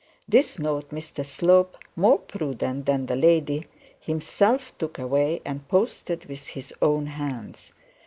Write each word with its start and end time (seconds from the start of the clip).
This 0.27 0.57
note 0.57 0.89
Mr 0.89 1.23
Slope, 1.23 1.77
more 1.95 2.17
prudent 2.17 2.87
than 2.87 3.05
the 3.05 3.15
lady, 3.15 3.67
himself 3.99 4.75
took 4.79 4.97
away 4.97 5.43
and 5.45 5.67
posted 5.67 6.25
with 6.25 6.47
his 6.47 6.73
own 6.81 7.05
hands. 7.05 7.71